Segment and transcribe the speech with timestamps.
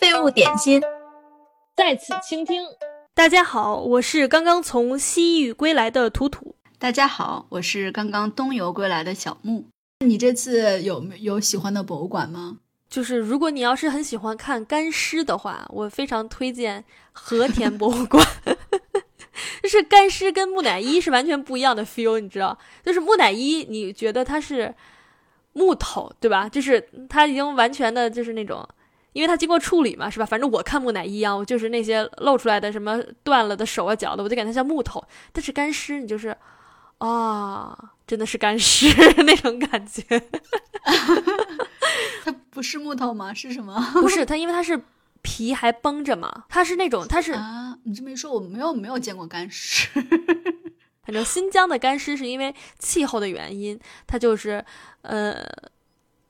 [0.00, 0.82] 废物点心，
[1.76, 2.60] 在此倾听。
[3.14, 6.56] 大家好，我是刚刚从西域归来的图图。
[6.76, 9.66] 大家好，我是刚刚东游归来的小木。
[10.04, 12.58] 你这次有有喜欢的博物馆吗？
[12.88, 18.26] 就是如果你要是很喜欢看干尸的话，我非常推荐和田博物馆。
[19.62, 22.58] 就是干尸跟木乃伊是完全不一样的 feel，你知道？
[22.84, 24.74] 就是木乃伊，你觉得它是
[25.52, 26.48] 木头，对吧？
[26.48, 28.66] 就是它已经完全的就是那种。
[29.12, 30.24] 因为它经过处理嘛，是吧？
[30.24, 35.02] 反正我看木乃伊啊，我就是那些露出来的什么断了的手啊脚的，我就感觉像木头。
[35.32, 36.36] 但是干尸，你就是
[36.98, 38.86] 啊，真的是干尸
[39.24, 40.02] 那种感觉。
[42.22, 43.34] 它不是木头吗？
[43.34, 43.84] 是什么？
[43.94, 44.80] 不是它，因为它是
[45.22, 46.44] 皮还绷着嘛。
[46.48, 47.76] 它是那种，它是啊。
[47.82, 49.88] 你这么一说，我没有没有见过干尸。
[51.10, 54.64] 反正新疆的干尸是因为气候的原因，它就是
[55.02, 55.44] 呃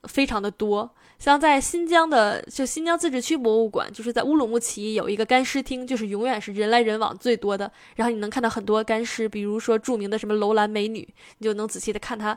[0.05, 0.89] 非常的多。
[1.19, 7.71] 像在新疆的，就新疆自治区博物馆，就是在乌鲁木齐有一个干尸厅，就是永远是人来人往最多的。
[7.95, 11.07] 然后你能看到很多干尸，比如说著名的什么楼兰美女，
[11.37, 12.35] 你就能仔细的看她，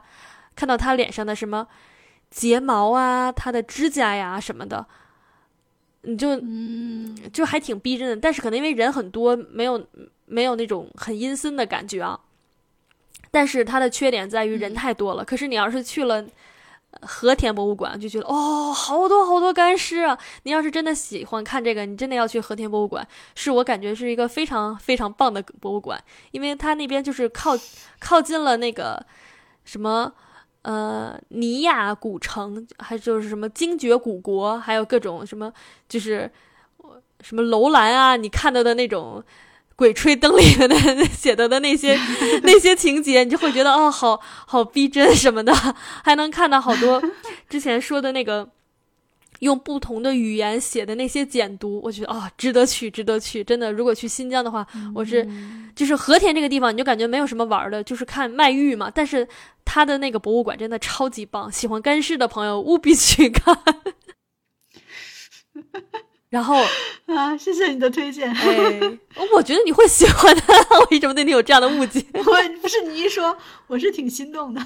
[0.54, 1.66] 看到她脸上的什么
[2.30, 4.86] 睫毛啊，她的指甲呀什么的，
[6.02, 8.14] 你就嗯，就还挺逼真的。
[8.14, 9.82] 但是可能因为人很多，没有
[10.26, 12.20] 没有那种很阴森的感觉啊。
[13.34, 15.22] 但是它的缺点在于人太多了。
[15.22, 16.24] 可是你要是去了。
[17.02, 20.16] 和田博物馆就觉得哦，好多好多干尸啊！
[20.44, 27.58] 你要是真的喜欢看这个，你真的要去和田博物馆，是我感觉是一个非常非常棒的博物馆，因为它那边就是靠
[27.98, 29.04] 靠近了那个
[29.64, 30.10] 什么
[30.62, 35.52] 呃尼亚古城，还就是什么精绝古国，还有各种什么
[35.88, 36.30] 就是
[37.22, 39.22] 什么楼兰啊，你看到的那种。
[39.76, 40.76] 鬼吹灯里面的
[41.12, 41.98] 写的的那些
[42.44, 45.52] 那些情节，你就会觉得哦，好好逼真什么的，
[46.04, 47.02] 还能看到好多
[47.48, 48.48] 之前说的那个
[49.40, 53.42] 用不同的语言写的那些简读，我觉得哦，值得去，值得去。
[53.42, 55.28] 真的，如果去新疆的话，我是
[55.74, 58.90] 就是和田这个地方，你就感觉没有什么玩的，就是看卖玉嘛。
[58.94, 59.26] 但是
[59.64, 63.58] 他的那个博物馆真的超级棒，喜欢干尸的朋友务必去看。
[66.34, 66.56] 然后
[67.06, 68.28] 啊，谢谢你的推荐。
[68.28, 68.80] 哎，
[69.32, 70.42] 我觉得你会喜欢的。
[70.80, 72.04] 我为什么对你有这样的误解？
[72.12, 72.24] 我
[72.60, 74.60] 不是你一说，我是挺心动的。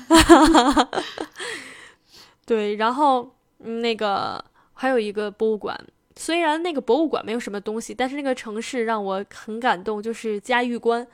[2.46, 4.42] 对，然后那个
[4.72, 5.78] 还有一个博物馆，
[6.16, 11.06] 虽然那个博物馆没有什么东西，但是那个城市让我很感动，就是嘉峪关。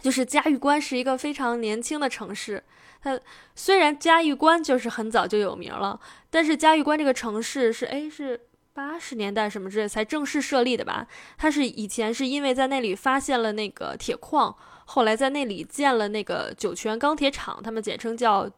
[0.00, 2.62] 就是嘉峪关是一个非常年轻的城市。
[3.02, 3.18] 它
[3.56, 5.98] 虽然嘉峪关就是很早就有名了，
[6.30, 8.40] 但是嘉峪关这个城市是哎是。
[8.74, 11.06] 八十年代什么之类才正式设立的吧？
[11.36, 14.56] 它是以前是因为在那里发现了那个铁矿，
[14.86, 18.50] 后来在那里建了那个酒泉钢铁厂，他们简称叫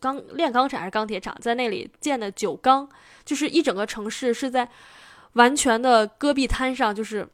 [0.00, 2.88] 钢炼钢厂还是钢铁厂，在那里建的酒钢，
[3.24, 4.66] 就是一整个城市是在
[5.34, 7.28] 完全的戈壁滩上，就是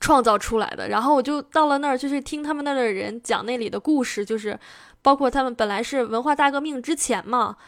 [0.00, 0.88] 创造出来的。
[0.88, 4.58] 然后我就到了那儿，就是听他们那儿的人讲那里的故事，就是
[5.02, 7.58] 包括他们本来是文化大革命之前嘛，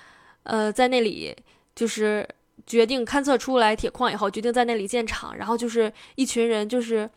[0.45, 1.37] 呃，在那里
[1.75, 2.27] 就是。
[2.65, 7.09] 决定勘测出来铁矿以后，决定在那里建厂，然后就是一群人，就是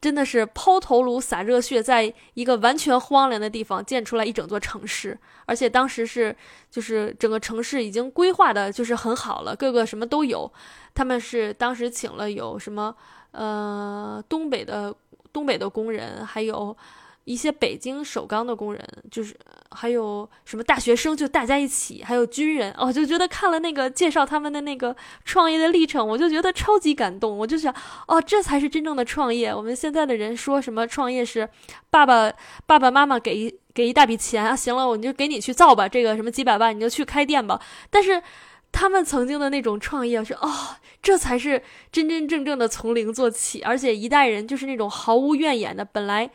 [0.00, 6.34] 真的是抛头颅洒热血，在一个完全荒凉的地方建出来一整座城市，而且当时是
[6.70, 10.50] 就是整个城市已经规划的就是很好了，各个什么都有。
[10.94, 12.94] 他们是当时请了有什么
[13.32, 14.94] 呃东北的
[15.32, 16.76] 东北的工人，还有。
[17.24, 19.36] 一些北京首钢的工人，就是
[19.70, 27.36] 还有什么大学生，就大家一起，还有军人，哦，就觉得看了那个介绍他们的那个创业的历程，我就觉得超级感动。
[27.36, 27.72] 我就想，
[28.08, 29.54] 哦，这才是真正的创业。
[29.54, 31.48] 我们现在的人说什么创业是
[31.90, 32.32] 爸爸
[32.66, 37.60] 爸爸妈妈给一给一大笔钱啊，行了，我就给你去造吧，这个什么几百万你就去开店吧。
[37.90, 38.20] 但是
[38.72, 40.50] 他们曾经的那种创业是，哦，
[41.00, 46.30] 这才是真真正正的从零做起，而且一代人就是那种毫无怨言的，本来。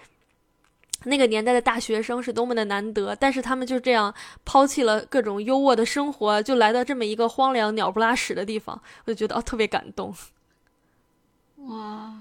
[1.05, 10.13] 那个年代的大学生是多么的难得，但是他们就这样抛弃了各种优渥的生活，就来到这么一个荒凉、鸟不拉屎的地方，我就觉得哦，特别感动。
[11.57, 12.13] 哇，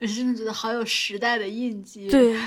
[0.00, 2.08] 我真的觉得好有时代的印记。
[2.08, 2.38] 对，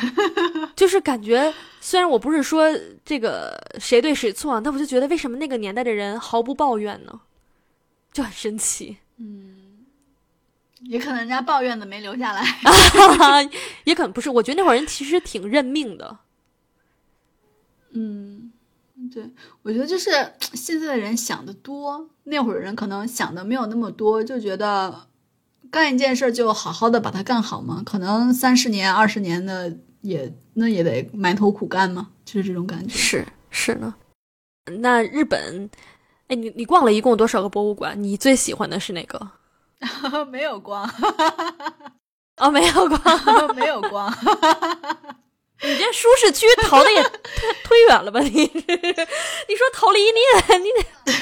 [0.75, 2.67] 就是感觉，虽然我不是说
[3.03, 7.21] 这个谁对谁错，但我就觉得为什么那个年代的人毫不抱怨呢？
[8.13, 8.97] 就很神奇。
[9.17, 9.60] 嗯。
[10.83, 12.43] 也可能人家抱怨的没留下来，
[13.85, 14.29] 也可能不是。
[14.29, 16.19] 我觉得那会儿人其实挺认命的。
[17.91, 18.51] 嗯，
[19.13, 19.29] 对，
[19.63, 20.11] 我觉得就是
[20.53, 25.07] 现在的人想的多，那会儿人可能想的没有那么多，就觉得
[25.69, 27.83] 干一件事就好好的把它干好嘛。
[27.85, 32.93] 可能三十年、二十年的也那也得埋头苦干嘛，就是这种感觉。
[32.95, 33.95] 是是呢。
[34.79, 35.69] 那日本。
[36.27, 38.01] 哎，你你逛了一共多少个博物馆？
[38.01, 39.31] 你最喜欢的是哪个？
[40.29, 40.87] 没有光，
[42.37, 44.11] 哦，没有光，没有光。
[45.63, 47.09] 你这舒适区逃的也忒
[47.69, 48.19] 忒远了吧？
[48.21, 50.19] 你你说逃离你
[50.49, 51.13] 也你得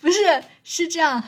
[0.00, 1.22] 不是是这样，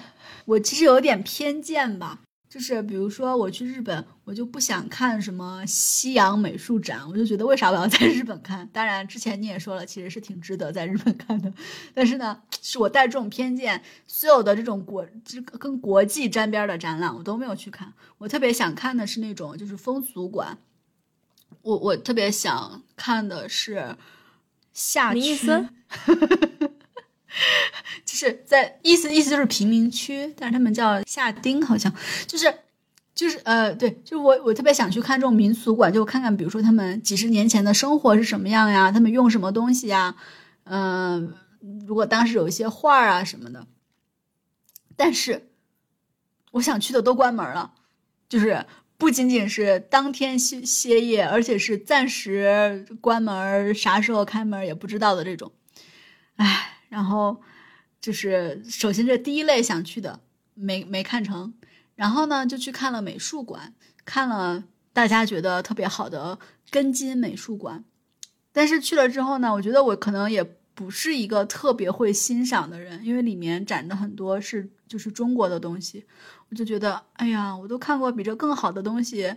[0.47, 2.19] 我其实有点偏见吧。
[2.55, 8.65] 就是比如说我去日本，我就不想看什么西洋美术展，我就觉得为啥我要 在日本看？
[8.73, 11.53] 当然之前你也说了，其实是挺值得在日本看的。
[11.93, 17.93] 但是呢，是我带这种偏见，所有的这种国这跟国际沾边的展览我都没有去看。
[18.19, 20.57] 我特别想看的是那种就是风俗馆，
[21.63, 23.97] 我我特别想看的是
[24.73, 25.37] 夏区。
[28.07, 31.93] 就是在意思意思就是贫民区，但是他们叫夏丁，好像
[32.27, 32.55] 就是
[33.15, 40.15] 就是呃对，就我我特别想去看这种民俗馆，就看看比如说他们几十年前的生活是什么样呀，他们用什么东西呀，
[40.65, 41.35] 嗯，
[41.87, 43.67] 如果当时有一些画啊什么的，
[44.97, 45.49] 但是
[46.53, 47.73] 我想去的都关门了，
[48.29, 48.65] 就是
[48.97, 55.51] 不仅仅是当天歇歇业，而且是暂时关门，啥时候开门也不知道的这种，
[56.37, 56.71] 唉。
[56.95, 57.43] 然后，
[58.01, 60.21] 就是首先这第一类想去的
[60.55, 61.53] 没没看成，
[61.97, 63.75] 然后呢就去看了美术馆，
[64.05, 64.63] 看了
[64.93, 66.39] 大家觉得特别好的
[66.71, 67.83] 根津美术馆，
[68.53, 76.05] 但是去了之后呢，我觉得我可能也不是一个特别会欣赏的人，因为里面展的很多是就是中国的东西，
[76.49, 79.35] 我就觉得哎呀，我都看过比这更好的东西，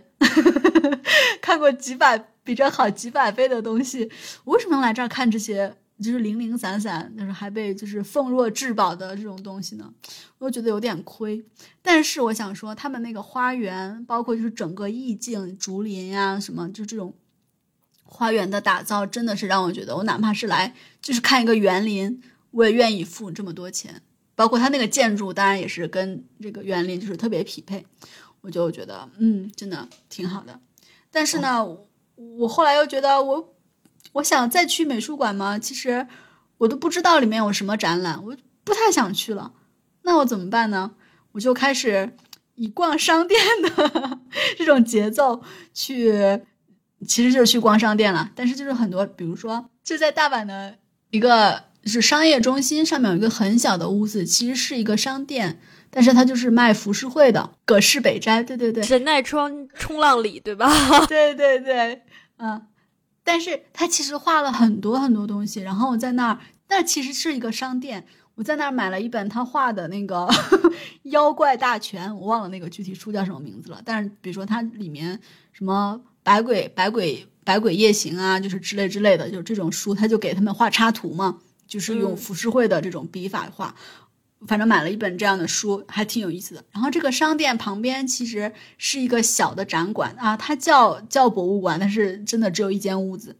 [1.42, 4.08] 看过几百比这好几百倍的东西，
[4.44, 5.74] 我为什么要来这儿看这些？
[6.00, 9.92] 就是零零散散，但是还被就是奉若至宝的这种东西呢，
[10.38, 11.44] 我觉得有点亏。
[11.82, 17.12] 但是我想说，他们那个花园，包括就是整个意境、竹林呀什么，就这种
[18.04, 20.72] 花园的打造，真的是让我觉得，我哪怕是来
[21.02, 22.22] 就是看一个园林，
[22.52, 24.00] 我也愿意付这么多钱。
[24.36, 27.84] 包括它那个建筑，当然也是跟这个园林就是特别匹配，
[28.42, 30.60] 我就觉得嗯，真的挺好的。
[31.10, 31.66] 但是呢，
[32.14, 33.54] 我后来又觉得我。
[34.12, 35.58] 我想再去美术馆吗？
[35.58, 36.06] 其实
[36.58, 39.52] 我都不知道里面有什么展览，我不太想去了。
[40.02, 40.92] 那我怎么办呢？
[41.32, 42.16] 我就开始
[42.54, 44.18] 以逛商店的
[44.56, 45.42] 这种节奏
[45.74, 46.40] 去，
[47.06, 48.30] 其实就是去逛商店了。
[48.34, 50.76] 但是就是很多，比如说就在大阪的
[51.10, 55.60] 一个是商业中心，上面有一个很小的屋子，其实是一个商店，
[55.90, 57.52] 但是它就是卖浮世绘的。
[57.64, 60.68] 葛饰北斋，对对对，神奈川冲浪里，对吧？
[61.06, 62.02] 对对对，
[62.38, 62.66] 嗯。
[63.28, 66.38] 但是他其实画了很多很多东西，然后我在那儿，
[66.70, 70.26] 那其实是一个商店，我在那儿买了一本他画的那个
[71.02, 73.82] 《妖怪大全》，我忘了那个具体书叫什么名字了。
[73.84, 75.20] 但是比如说它里面
[75.52, 81.36] 什么百鬼百鬼百鬼夜行啊，就是之类之类的，就是这种书，他就给他们画插图嘛，
[81.66, 83.74] 就是用浮世绘的这种笔法画。
[84.46, 86.64] 反正买了一本这样的书，还挺有意思的。
[86.70, 93.36] 然后这个商店旁边其实是一个小的展馆啊，它叫叫博物馆，但是真的只有一间屋子。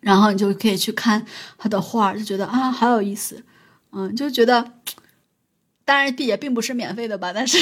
[0.00, 3.44] 然后你就可以去看他的画，就觉得啊好有意思，
[3.90, 4.74] 嗯，就觉得，
[5.84, 7.58] 当然也并不是免费的吧，但是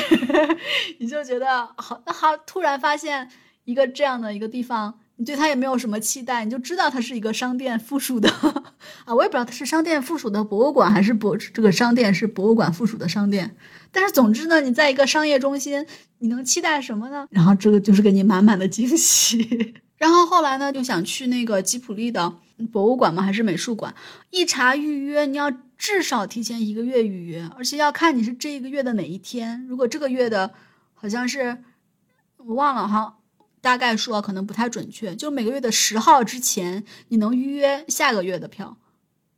[1.01, 3.31] 你就觉得好，那好，突然发现
[3.65, 5.01] 一个这样的一个地方。
[5.19, 8.29] 你对它也没有什么期待，你就知道它是一个商店附属的
[9.07, 13.57] 啊，我也不知道它是商店附属的博物馆还是博这个商店是博物馆附属的商店。
[13.91, 15.87] 但是总之呢，你在一个商业中心，
[16.19, 17.27] 你能期待什么呢？
[17.31, 19.75] 然后这个就是给你满满的惊喜。
[19.97, 22.35] 然后后来呢，就想去那个吉普力的
[22.71, 23.23] 博物馆吗？
[23.23, 23.95] 还是美术馆？
[24.29, 29.65] 一查预约，你要至少提前一个月预约，而且要看你是这一个月的哪一天。
[29.67, 30.53] 如果这个月的，
[30.93, 31.57] 好像是
[32.37, 33.17] 我忘了哈。
[33.67, 38.77] 大概说可能不太准确，就每个月的十号之前你能预约下个月的票，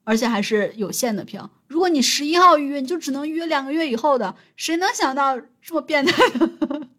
[0.04, 1.50] 而且还是有限的票。
[1.66, 4.36] 如果你十一号预约，你就只能预约两个月以后的。
[4.54, 6.46] 谁能想到这么变态的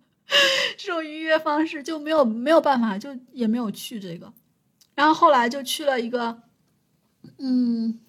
[0.76, 1.84] 这种预约方式？
[1.84, 4.34] 就没有没有办法，就也没有去这个。
[4.96, 6.42] 然后后来就去了一个，
[7.38, 8.00] 嗯，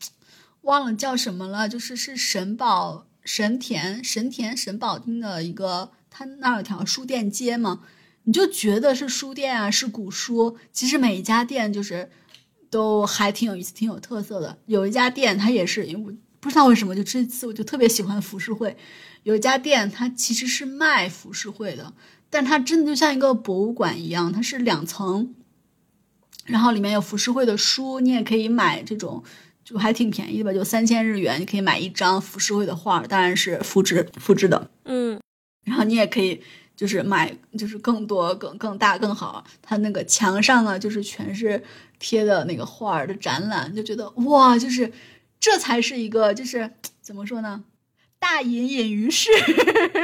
[0.62, 7.82] 忘了叫什么了，就是是神保神田神田神保町的一个，他那儿有条书店街嘛。
[8.24, 10.58] 你就觉得是书店啊，是古书。
[10.72, 12.10] 其实每一家店就是
[12.68, 14.58] 都还挺有意思、挺有特色的。
[14.66, 18.76] 有一家店，它也是，因为我不知道为什么，就这次我就特别喜欢浮世绘。
[19.22, 21.92] 有一家店，它其实是卖浮世绘的，
[22.28, 25.34] 但它真的就像一个博物馆一样，它是两层，
[26.44, 29.24] 然后里面有浮世绘的书，你也可以买这种，
[29.64, 35.20] 就还挺便宜的吧，就三千日元，你可以买一张浮世绘的画，当然是复制复制的，嗯，
[35.64, 36.42] 然后你也可以。
[36.80, 39.44] 就是买，就是更多、更更大、更好。
[39.60, 41.62] 它那个墙上啊，就是全是
[41.98, 44.90] 贴的那个画的展览，就觉得哇，就是
[45.38, 46.70] 这才是一个，就是
[47.02, 47.62] 怎么说呢？
[48.18, 49.28] 大隐隐于市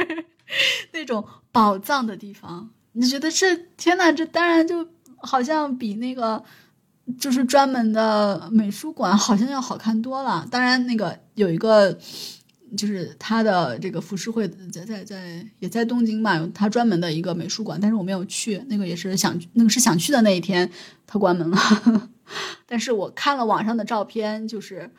[0.93, 6.43] 那种宝藏的地方，你觉得这天呐，这当然就好像比那个
[7.19, 10.47] 就是专门的美术馆好像要好看多了。
[10.51, 11.97] 当然，那个有一个
[12.75, 20.69] 就是他的这个浮世绘在在在也在东京嘛，他专门的一个美术馆，但是我没有去，那个也是想那个是想去的那一天，
[21.05, 22.09] 他关门了。
[22.65, 24.91] 但是我看了网上的照片，就是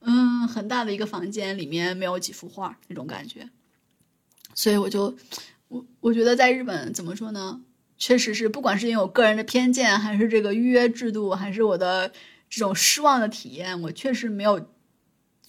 [0.00, 3.50] 嗯，很大的一个房间，里面没有几幅画那种感觉，
[4.54, 5.14] 所以我就
[5.68, 7.60] 我我觉得在日本怎么说呢？
[7.98, 12.10] 确实是，不管是因为我个人的偏见，还是这个预约制度，还是我的
[12.48, 14.66] 这种失望的体验，我确实没有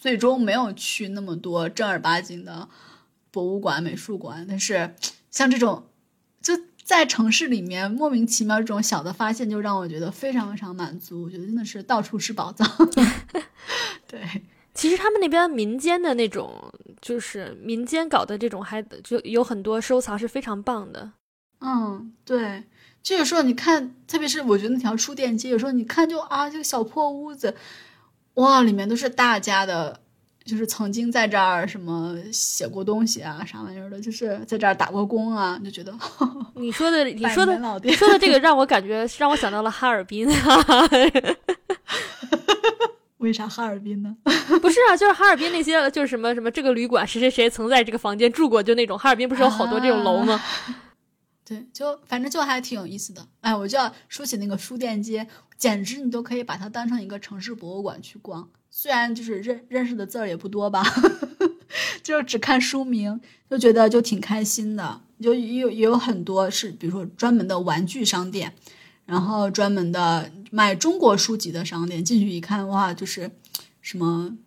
[0.01, 2.67] 最终没有去那么多正儿八经的
[3.29, 4.43] 博物馆、美术馆。
[4.49, 4.95] 但是
[5.29, 5.87] 像这种
[6.41, 11.21] 就在城市里面莫名其妙这种小的发现，就让我觉得非常非常满足。
[11.23, 12.67] 我觉得真的是到处是宝藏。
[14.09, 14.41] 对，
[14.73, 21.11] 其实他们那边民间的那种，就是民间搞的这种，还就有很多收藏是非常棒的。
[21.59, 22.63] 嗯，对，
[23.03, 27.55] 就有时候你看，特别是我觉得那条书店街，有时候你看就啊，这个小破屋子，
[28.35, 29.99] 哇，里面都是大家的，
[30.45, 35.93] 就是曾经在这儿什么写过东西啊，啥玩意儿的，就是在这儿打过工啊，就觉得
[36.55, 40.27] 你说的，你说的，你说的这个让我感觉让我想到了哈尔滨。
[43.17, 44.15] 为啥哈尔滨呢？
[44.61, 50.41] 不是啊，就是哈尔滨那些，就是什么什么这个旅馆谁谁谁曾在这个房间住过，就那种哈尔滨不是有好多这种楼吗？
[51.51, 53.27] 对，就反正就还挺有意思的。
[53.41, 55.27] 哎，我就要说起那个书店街，
[55.57, 58.49] 简直你都可以把它当成一个城市博物馆去逛。
[58.69, 60.81] 虽然就是认认识的字儿也不多吧，
[62.01, 65.01] 就只看书名就觉得就挺开心的。
[65.19, 68.53] 就也有也有很多是，比如说专门的玩具商店，
[69.05, 72.01] 然后专门的卖中国书籍的商店。
[72.01, 73.29] 进去一看，哇，就是
[73.81, 74.37] 什么。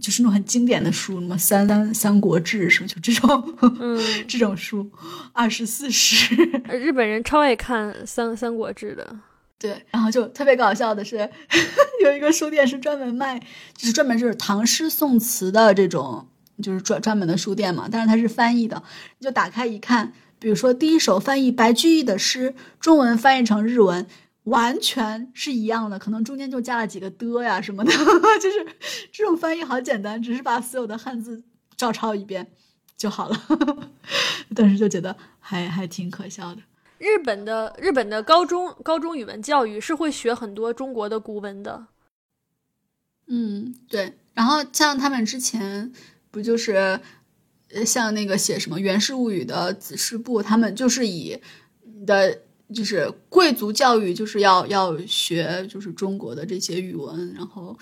[0.00, 4.90] 就是那种很经典的书，什么《三三三国志》什么，就这种，嗯， 这种书，
[5.32, 6.34] 二十四史。
[6.68, 9.16] 日本人超爱看《三三国志》的。
[9.56, 11.30] 对，然后就特别搞笑的是，
[12.02, 13.38] 有一个书店是专门卖，
[13.76, 16.26] 就是专门就是唐诗宋词的这种，
[16.62, 17.88] 就是专专门的书店嘛。
[17.90, 18.82] 但是它是翻译的，
[19.18, 24.06] 你就打开一看，比如说第一首翻译白居易的诗，中文翻译成日文。
[24.44, 27.90] 完全是一样的，可能中间就加了几个的呀什么的，
[28.40, 28.66] 就是
[29.10, 31.42] 这种翻译好简单，只是把所有的汉字
[31.76, 32.52] 照抄一遍
[32.96, 33.88] 就好了。
[34.54, 36.60] 但是就觉得还还挺可笑的。
[36.98, 41.86] 日本的日本的高中高中语文教育是会学很多中国的古文的。
[43.26, 44.18] 嗯，对。
[44.34, 45.90] 然后像他们之前
[46.30, 47.00] 不就是
[47.86, 51.40] 像那个写什么《源氏物语》的子师部，他们就是以
[52.04, 52.42] 的。
[52.74, 57.74] 就是贵族教育就是要要学，就是中国的这些语文，然后，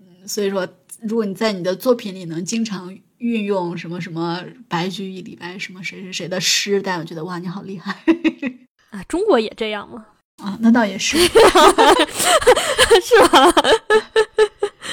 [0.00, 0.66] 嗯，所以说，
[1.02, 8.02] 如果你在你的作品里能经常运用什么什么白居易、李白什么谁谁谁的诗，大家觉得哇，你好厉害
[8.90, 9.04] 啊！
[9.04, 10.06] 中国也这样吗？
[10.42, 11.30] 啊，那倒也是， 是
[13.30, 13.52] 吧？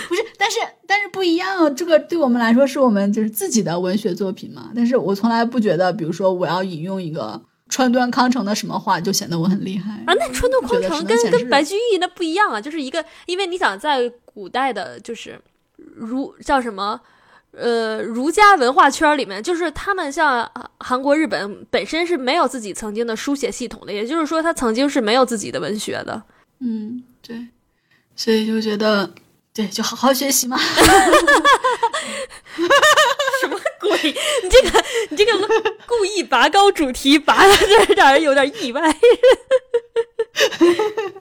[0.09, 4.71] 不是，但是但是不一样，这个对我们来说是我们就是自己的文学作品嘛。
[4.75, 7.41] 但是我从来不觉得，比如说我要引用一个。
[7.69, 10.13] 川端康成的什么话就显得我很厉害啊？
[10.17, 15.39] 那川端康成跟跟白居易那不一样啊，就是一个，因为你想在古代的，就是
[15.95, 16.99] 儒叫什么，
[17.51, 26.23] 呃，儒家文化圈里面，就是他们像韩国、日本本身是没有自己曾经的书写系统的，也就是说，他曾经是没有自己的文学的。
[26.59, 27.47] 嗯，对，
[28.15, 29.11] 所以就觉得，
[29.53, 30.57] 对，就好好学习嘛。
[34.03, 35.31] 你这个，你这个
[35.85, 37.53] 故意拔高主题，拔的
[37.87, 38.81] 这让人有点意外。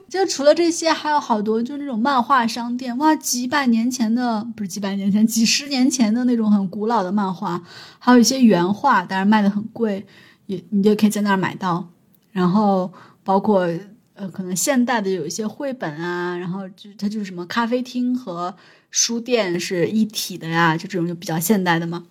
[0.09, 7.61] 就除了这些，还有好多，就是那种漫画商店，哇，几百年前的，不是几百年前，几十年前的那种很古老的漫画，
[7.99, 10.05] 还有一些原画，当然卖的很贵，
[10.45, 11.89] 也你就可以在那儿买到。
[12.31, 12.91] 然后
[13.23, 13.67] 包括
[14.13, 18.55] 呃，可能现代的有一些绘本啊，然后就它就是什么咖啡厅和。
[18.89, 22.05] 书店是一体的呀，就这种就比较现代的嘛，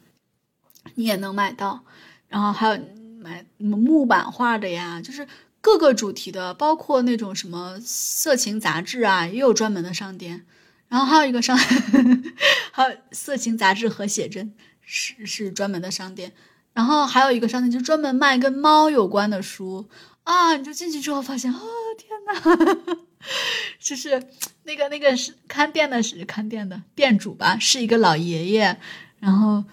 [0.96, 1.84] 你也能买到。
[2.28, 2.78] 然后还有
[3.20, 5.26] 买木板画的呀，就是
[5.60, 10.44] 各个主题的，包括那种什么色情杂志啊，也有专门的商店。
[10.88, 11.56] 然后还有一个商，
[12.70, 16.32] 还有色情杂志和写真是是专门的商店。
[16.72, 19.88] 然后还有一个商店就专门卖跟猫有关的书
[20.24, 21.60] 啊，你就进去之后发现，哦
[21.96, 22.96] 天呐，
[23.80, 24.22] 就是
[24.64, 28.76] 那个那个是看店的，是看店的店主吧，是一个老爷爷，
[29.18, 29.64] 然后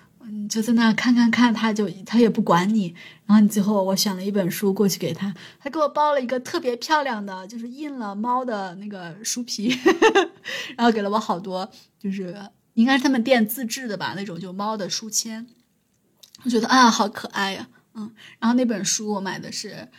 [0.49, 2.95] 就在那看看看，他就他也不管你，
[3.25, 9.77] 然后你最后我选了一本书过去给他，他给我包了一个特别漂亮的，就是印了猫的那个书皮，
[10.77, 11.69] 然后给了我好多
[11.99, 12.35] 就是
[12.73, 15.45] 应该是他们店自制的吧，那种就猫的书签，
[16.43, 18.11] 我觉得啊，好可爱呀，嗯。
[18.39, 19.89] 然后那本书我买的是，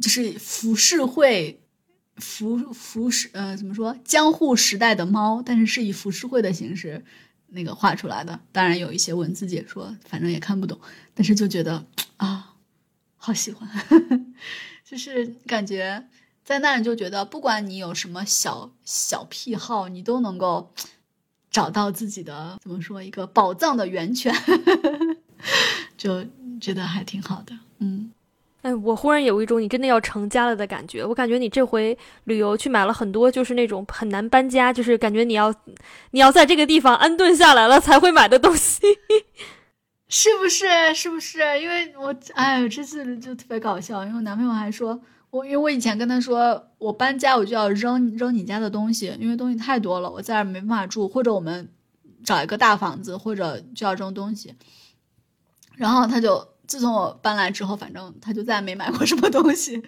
[0.00, 1.60] 就是浮世绘，
[2.16, 7.04] 浮浮世呃怎么说江户时代的猫，但是是以浮世绘的形式
[7.52, 10.78] 那个画出来的，当然有一些文字解说，反正也看不懂，
[11.14, 12.54] 但是就觉得啊，
[13.16, 13.68] 好喜欢，
[14.84, 16.08] 就是感觉
[16.44, 20.72] 在那里就觉得，不管你有什么小小癖好，你都能够。
[21.52, 24.34] 找到自己的怎么说一个宝藏的源泉，
[25.98, 26.24] 就
[26.58, 27.54] 觉得还挺好的。
[27.76, 28.10] 嗯，
[28.62, 31.04] 哎，我忽然有一种你真的要成家了的感觉。
[31.04, 35.54] 我感觉你这回旅游去买了很多，就是那种很难搬家，就是感觉你要
[36.12, 38.80] 你要在这个地方安顿下来了才会买的东西，
[40.08, 40.94] 是不是？
[40.94, 41.40] 是不是？
[41.60, 45.00] 因为我哎，这次就特别搞笑，因为我男朋友还说。
[45.30, 51.70] 我因为我以前跟他说，我搬家我就要扔扔你家的东西，因为东西太多了，我在这儿没办法住，或者我们
[52.22, 54.54] 找一个大房子，或者就要扔东西。
[55.74, 59.82] 然后他就自从我搬来之后，反正他就再也没买过什么东西。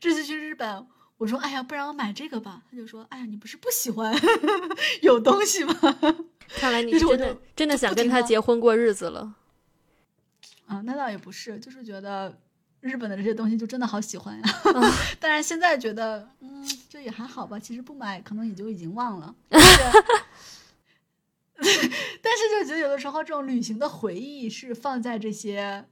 [0.00, 0.86] 这次去日本，
[1.18, 4.18] 我说：“哎呀，不然我买这个吧。”他就说：“哎呀，你不是不喜欢
[5.02, 5.74] 有东西吗？”
[6.56, 9.34] 看来你真的真的想跟他结婚过日子了。
[10.64, 12.34] 啊，那倒也不是，就是觉得。
[12.80, 14.42] 日本的这些东西就真的好喜欢呀，
[15.20, 17.56] 但是现在觉得，嗯，就也还好吧。
[17.56, 19.60] 其实不买可能也就已经忘了， 但
[21.60, 25.86] 是就觉得有的时候这种旅行的回忆是放在这些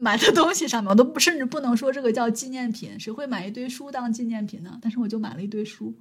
[0.00, 4.78] 买的东西上面，我都不甚至不能说这个叫纪念品，谁会买一堆书当纪念品呢？
[4.80, 5.94] 但是我就买了一堆书，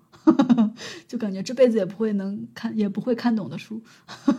[1.07, 3.81] 就感觉这辈子也不会能看也不会看懂的书，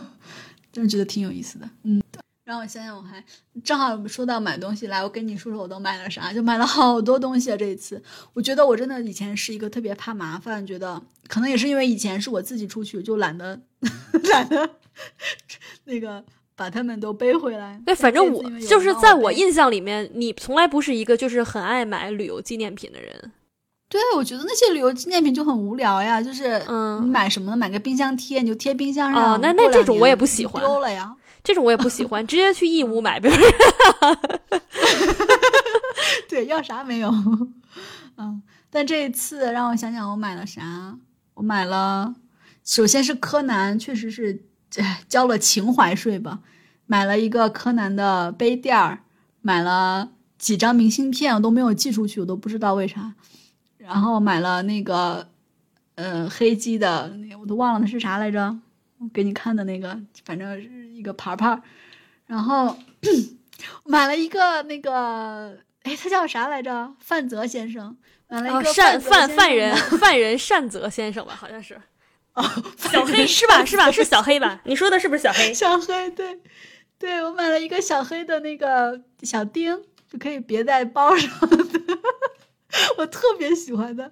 [0.73, 2.01] 真的觉得挺有意思的，嗯。
[2.43, 3.23] 让我想想，我还
[3.63, 7.55] 正好说到买东西来，我跟你说说我都买了啥，就买了好多东西啊！
[7.55, 8.01] 这一次，
[8.33, 13.61] 我觉得我真的以前是一个特别怕麻烦，觉得可能也是因为以前是我自己出去，就懒得
[14.31, 14.69] 懒得
[15.85, 17.81] 那个把他们都背回来。
[17.85, 23.31] 对，反正我就是在我印象里面，你从来不是一个就是很爱买旅游纪念品的人。
[23.89, 27.57] 对，我觉得那些旅游纪念品就很无聊呀，就是嗯，你买什么呢？
[27.57, 29.33] 买个冰箱贴，你就贴冰箱上。
[29.33, 30.63] 哦，那那这种我也不喜欢。
[30.63, 31.15] 丢了呀。
[31.43, 33.27] 这种我也不喜欢，直接去义乌买呗。
[36.29, 37.09] 对，要啥没有。
[38.17, 40.95] 嗯，但这一次让我想想，我买了啥？
[41.33, 42.13] 我买了，
[42.63, 44.43] 首先是柯南，确实是
[45.07, 46.39] 交了情怀税吧。
[46.85, 48.99] 买了一个柯南的杯垫儿，
[49.41, 53.13] 买了几张明信片，我都没有寄出去，我都不知道为啥。
[53.77, 55.29] 然后买了那个，
[55.95, 58.59] 呃，黑鸡的，那我都忘了那是啥来着。
[58.99, 61.59] 我给你看的那个，反正是一个牌牌，
[62.27, 62.77] 然后
[63.85, 66.93] 买了一个那个，哎，他叫啥来着？
[66.99, 71.81] 范泽先生，买了一个范范范人范人善泽先生吧，好像是，
[72.41, 73.63] 哦，小黑是吧？
[73.65, 73.91] 是吧？
[73.91, 74.61] 是小黑吧？
[74.65, 75.53] 你说的是不是小黑？
[75.53, 76.39] 小黑，对，
[76.97, 79.77] 对我买了一个小黑的那个小钉，
[80.09, 81.57] 就可以别在包上的，
[82.97, 84.11] 我特别喜欢的。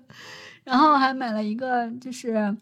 [0.64, 2.56] 然后还买了一个，就是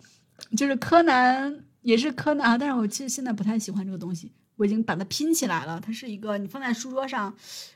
[0.55, 1.63] 就是柯南。
[1.83, 4.29] 也是柯南啊，但是我其实现在不太喜欢这个东西。
[4.57, 7.33] 我已经把它拼起来了，它是一个你放在书桌上，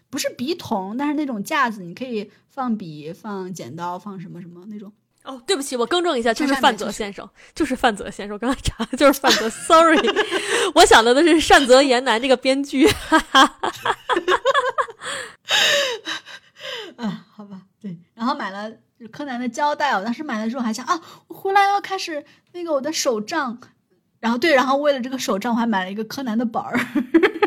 [0.10, 4.92] 不是笔筒，但是那种架子，你可以放笔、放剪刀、放什么什么那种。
[5.24, 8.34] 哦，对不起，我更正一下，就是范泽先生，就是范泽先生。
[8.34, 10.00] 我刚才查就是范泽，sorry，
[10.74, 12.88] 我想的都是善泽言南这个编剧。
[16.98, 18.72] 啊， 好吧，对，然后买了
[19.12, 23.60] 柯南的胶带，我当时买的时候还想啊，我回来要开始那个我的手账。
[24.20, 26.80] 然后对，然后为了这个手账，我还买了一个柯南的本儿，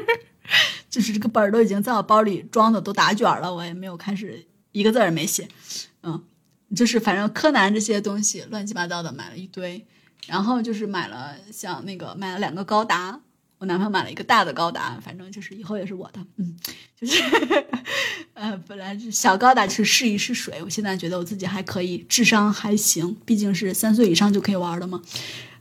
[0.91, 5.49] 就是这个本儿都已经在我包里装的都打卷了，我也没有开始一个字儿也没写，嗯，
[6.75, 9.87] 就是反正柯南这些东西乱七八糟的买了一堆，
[10.27, 13.21] 然后就是买了像那个买了两个高达，
[13.59, 16.57] 我男朋友买了一个大的高达，反正就是以后也是我的，嗯，
[16.99, 17.23] 就是
[18.35, 25.03] 呃本来是小高达去试一试水，我现在觉得我自己还可以，智商还行，毕竟是三岁以上就可以玩的嘛，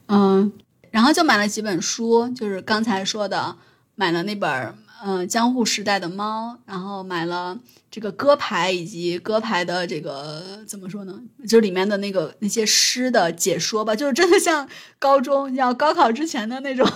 [0.07, 0.51] 嗯。
[0.91, 3.57] 然后就买了几本书，就是刚才说的，
[3.95, 7.59] 买了那本嗯江户时代的猫，然后买了
[7.91, 11.21] 这个歌牌以及歌牌的这个怎么说呢？
[11.45, 16.87] 就里面的那个那些诗的解说吧，就是真的像高中要高考之前的那种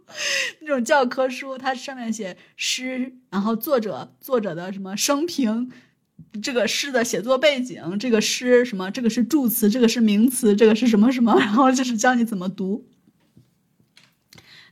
[0.60, 5.70] 那种教科书，它上面写诗，然后作者作者的什么生平，
[6.42, 12.86] 这个诗的写作背景，这个诗什么，这个是助词，这个是名词，这个是什么什么，然后就是教你怎么读。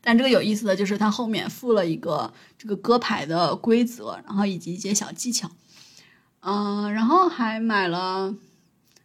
[0.02, 5.50] 但这个有意思的就是它后面附了一个这个歌牌的规则，然后以及一些小技巧，
[6.40, 8.34] 嗯，然后还买了，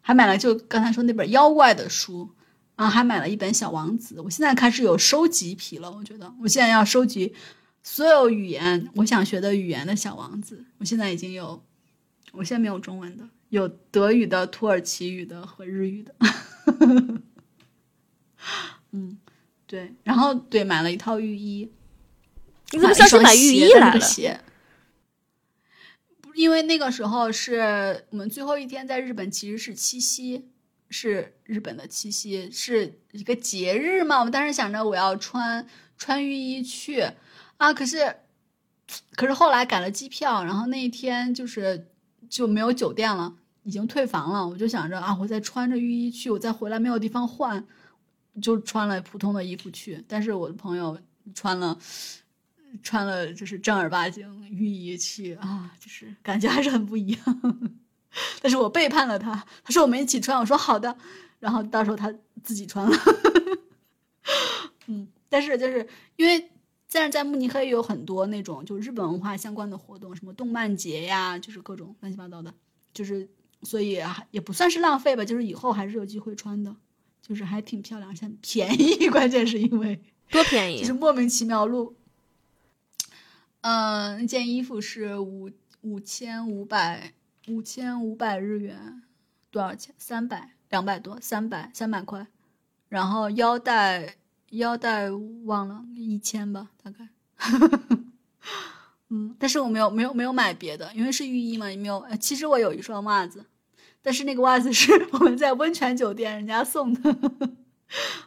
[0.02, 2.30] 还买了就刚才说那本妖怪的书，
[2.76, 5.92] 然后还买了一本《小王子》，我现在开始有收集癖了。
[5.92, 7.34] 我觉得我现在要收集
[7.84, 11.64] 所有语言我想学的语言的《小王子》，我现在已经有，
[12.32, 16.16] 我现在没有中文的，有德语的、土耳其语的和日语的。
[18.92, 19.18] 嗯，
[19.68, 21.72] 对，然后对，买了一套浴衣。
[22.72, 24.00] 你怎么想起买浴衣来了？
[24.00, 24.40] 鞋，
[26.34, 30.48] 因为那个时候是我们最后一天在日本，其实是七夕。
[30.90, 34.20] 是日本的七夕，是一个节日嘛？
[34.20, 37.06] 我们当时想着我要穿穿浴衣去
[37.58, 38.16] 啊，可是
[39.12, 41.90] 可是后来改了机票，然后那一天就是
[42.30, 44.48] 就没有酒店了，已经退房了。
[44.48, 47.68] 我就想着啊，我再穿着浴衣去，我再回来没有地方换，
[48.42, 50.04] 就穿了普通的衣服去。
[50.08, 50.98] 但是我的朋友
[51.34, 51.78] 穿了
[52.84, 57.20] 穿了就是正儿八经浴衣去啊，就是感觉还是很不一样。
[58.42, 60.98] 但是我背叛了他，他说我们一起穿，我说好的，
[61.40, 62.98] 然后到时候他自己穿了。
[64.88, 66.50] 嗯，但是就是因为
[66.88, 72.54] 在在慕尼黑有很多那种就日本文化相关的活动，什么动漫节呀，就是各种乱七八糟的，
[72.94, 73.30] 就是
[73.64, 76.76] 所以也不算是浪费吧，就是以后还是有机会穿的，
[77.28, 81.96] 就是还挺漂亮，且便宜， 关键是因为多便宜，就是莫名其妙录。
[83.62, 85.50] 嗯，那件衣服是五
[85.82, 87.14] 五千五百。
[87.50, 89.04] 五千五百日元，
[89.50, 89.96] 多少钱？
[89.98, 92.28] 三百，两百多，三百，三百块。
[92.90, 94.18] 然后腰带，
[94.50, 95.10] 腰带
[95.46, 97.08] 忘了一千吧，大概。
[99.08, 102.06] 嗯，但是我没有，没有，没有买别的，因为是浴衣嘛，也没有。
[102.20, 103.46] 其实我有一双袜子，
[104.08, 107.18] 但是那个袜子是 我们在温泉酒店人家送的。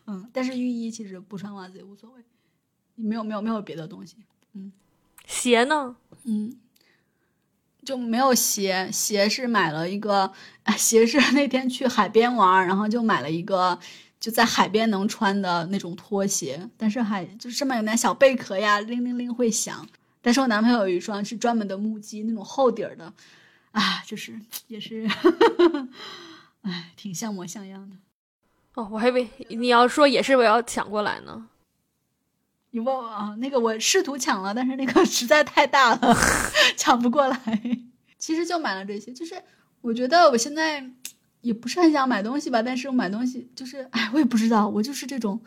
[0.07, 2.23] 嗯，但是浴衣其实不穿袜子也无所谓，
[2.97, 4.17] 没有，没有，没有别的东西。
[4.53, 4.71] 嗯，
[5.27, 5.97] 鞋呢？
[6.25, 6.55] 嗯。
[7.83, 10.31] 就没有鞋，鞋是买了一个，
[10.77, 13.79] 鞋是那天去海边玩，然后就买了一个，
[14.21, 19.89] 就在海边能穿的那种拖鞋，但是还就上面有点小贝壳呀，铃铃铃会响。
[20.21, 23.11] 但是我男朋友有一双是专门的木屐，那种厚底儿的，
[23.73, 25.09] 啊，就是也是，
[26.63, 27.97] 哎，挺像模像样的。
[28.75, 31.49] 哦，我还以为你要说也是我要抢过来呢。
[32.73, 36.17] 你问我啊，那个我试图抢了，但是那个 实在太大了，
[36.77, 37.39] 抢不过来。
[38.19, 39.43] 其实就买了这些，就是
[39.81, 40.89] 我觉得我现在
[41.41, 45.41] 也不是很想买东西吧，但是我买东西就是，哎，我也不知道，我就是这种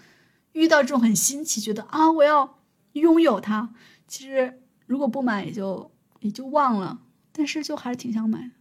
[0.51, 2.59] 遇到这种很新奇，觉得啊我要
[2.93, 3.73] 拥有它。
[4.07, 6.99] 其实如果不买也就也就忘了，
[7.33, 8.51] 但是就还是挺想买。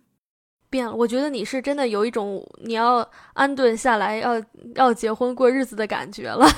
[0.68, 4.42] 变了，我觉得你是真的有一种你要安顿下来，要
[4.74, 6.46] 要结婚过日子的感觉了。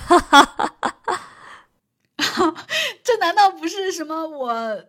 [3.03, 4.85] 这难道不是什么我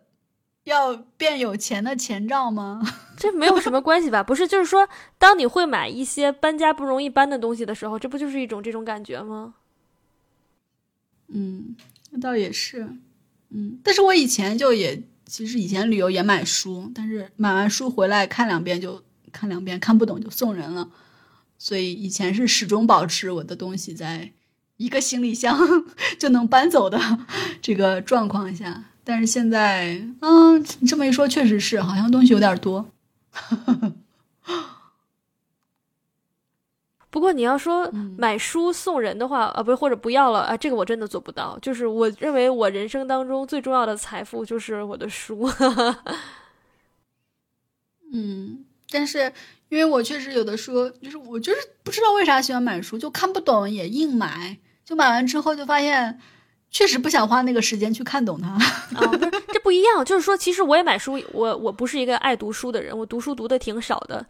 [0.64, 2.80] 要变有钱的前兆吗？
[3.18, 4.22] 这没有什么关系吧？
[4.22, 9.54] 不是，就是说，当你会买一些搬家不容易搬的东西的时候，这不就是一种这种感觉吗？
[11.28, 11.74] 嗯，
[12.10, 12.88] 那倒也是。
[13.50, 20.88] 嗯，但是我以前就也，其实以前旅游也买书，但是买完书回来看两遍就看两遍，看不懂就送人了。
[21.58, 24.32] 所以以前是始终保持我的东西在。
[24.78, 25.58] 一个行李箱
[26.20, 27.00] 就能搬走的
[27.62, 32.86] 这个状况下，但是现在，嗯，你这么一说，确实是，好像东西有点多。
[37.10, 41.58] 不过你要说买书送人的话，啊，不是，或者不要了啊，这个我真的做不到。
[41.60, 45.50] 就是我认为我人生当中最重要的财富就是我的书。
[48.12, 49.32] 嗯，但是。
[49.68, 56.20] 因为我确实有的书，就是我就是不知道为啥喜欢买书，就看不懂也硬买，就买完之后就发现，
[56.70, 58.50] 确实不想花那个时间去看懂它。
[58.94, 60.04] 啊，不是，这不一样。
[60.04, 64.24] 就是说，其实我也买书，我我不是一个爱读书的人，我读书读的挺少的。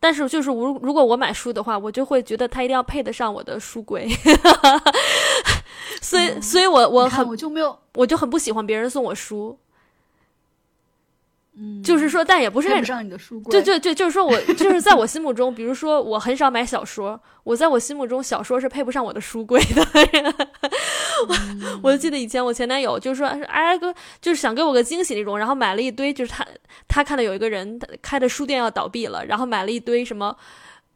[0.00, 4.08] 但是就是如如果我买书的话，我就会觉得它一定要配得上我的书柜。
[6.00, 9.58] 所以，所以我我很我就没有，我就很不喜欢别人送我书。
[11.54, 13.50] 嗯，就是说，但也不是配不上你的书柜。
[13.50, 19.86] 对对对就是说我就是在我心目中，比如说我很少买小说，我在我心目中小说是配不上我的书柜的。
[21.28, 26.46] 我我就记得以前我前男友就是说，哎哥，就是想给我个惊喜那种，然后买了一堆，就是他
[26.88, 30.36] 他看到有一个人开的书店要倒闭了，然后买了一堆什么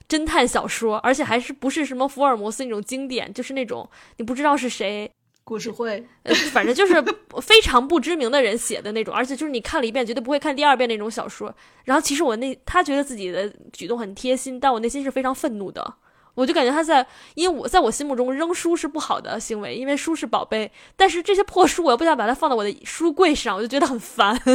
[0.08, 5.10] 侦探小说，而且还是不是什么福尔摩斯那种经典，就是那种你不知道是谁。
[5.46, 6.02] 故事会，
[6.52, 6.94] 反正就是
[7.42, 11.54] 非常不知名的人写的那种，而且就是你看了一遍绝对不会看第二遍那种小说。
[11.84, 15.96] 然后其实我那他觉得自己的举动很贴心，但我内心是非常愤怒的。
[16.34, 20.72] 我就感觉他在，因为我在我心目中扔书是不好的行为，因为书是宝贝。
[20.96, 24.40] 但是这些破书我又不想把它放到我的书柜上，我就觉得很烦。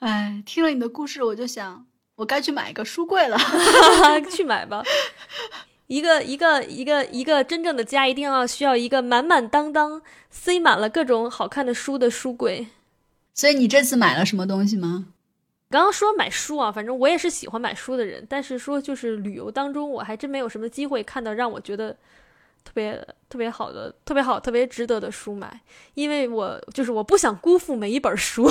[0.00, 3.38] 哎，听了你的故事，我就想我该去买一个书柜了
[4.30, 4.82] 去买吧。
[5.86, 12.68] 一个一个一个一个真正的家，一定要需要一个满满当当塞满了各种好看的书的书柜。
[13.34, 15.06] 所以你这次买了什么东西吗？
[15.74, 21.90] 刚刚说买书啊，反正我也是喜欢买书的人，但是说就是旅游当中，我还真没有什么机会看到让我觉得
[22.62, 25.60] 特别特别好的、特别好、特别值得的书买，
[25.94, 28.48] 因为我就是我不想辜负每一本书。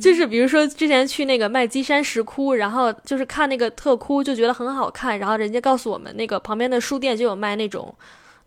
[0.00, 7.92] 就是比如说之前去那个麦积山石窟，然后就是看那个特窟，就觉得很好看，然后人家告诉我们那个旁边的书店就有卖那种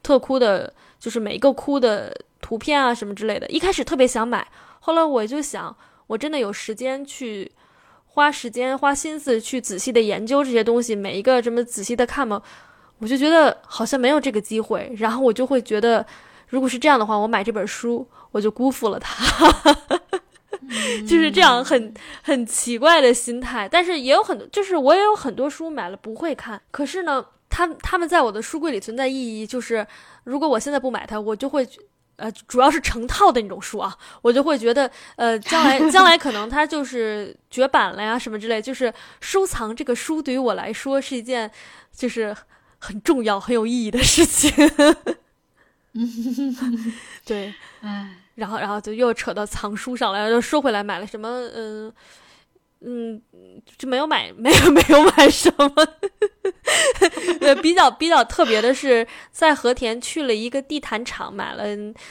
[0.01, 3.45] 特窟的，就是每一个窟的图片啊什么之类的。
[3.49, 4.47] 一开始特别想买，
[4.79, 5.75] 后来我就想，
[6.07, 7.51] 我真的有时间去
[8.05, 12.41] 花时间花心思去仔细的研究这些东西，每一个这么仔细的看吗？
[12.99, 16.05] 我就觉得好像没有这个机会，然后我就会觉得，
[16.47, 19.25] 如果是这样的话，我买这本书我就辜负了它。
[21.05, 29.85] 就是这样很很奇怪的心态，但是也有很多，就是我也有很多书买了不会看，可是呢，他他们在我的书柜里存在意义，就是
[30.23, 31.67] 如果我现在不买它，我就会，
[32.23, 41.51] 呃，主要是成套的那种书啊，我就会觉得，呃，将来将来可能它就是绝版了呀什么之类，就是收藏这个书对于我来说是一件
[41.93, 42.33] 就是
[42.79, 44.51] 很重要很有意义的事情，
[47.25, 48.15] 对，唉。
[48.35, 51.29] 然后，然后就又扯到藏书上来，又说回来买了什么？
[51.53, 51.93] 嗯
[52.85, 53.21] 嗯，
[53.77, 55.71] 就没有买，没有没有买什么。
[57.41, 61.65] 呃，比较比较特别的是，在和田去了一个地毯厂，买了